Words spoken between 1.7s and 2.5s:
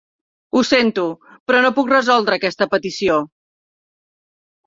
puc resoldre